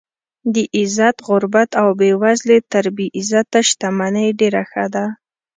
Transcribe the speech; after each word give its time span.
د 0.53 0.55
عزت 0.77 1.17
غربت 1.27 1.69
او 1.81 1.87
بې 1.99 2.11
وزلي 2.21 2.59
تر 2.71 2.85
بې 2.95 3.07
عزته 3.19 3.59
شتمنۍ 3.69 4.29
ډېره 4.39 4.63
ښه 4.71 4.85
ده. 4.93 5.05